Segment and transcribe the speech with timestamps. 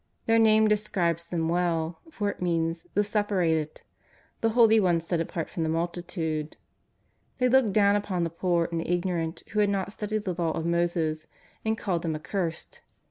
[0.25, 3.83] Their name describes them well, for it means'' the Separated,"
[4.39, 6.57] the holy ones set apart from the multitude.
[7.37, 10.53] They looked down upon the poor and the ignorant who had not studied the Law
[10.53, 11.27] of Moses,
[11.63, 12.81] and called them" accursed."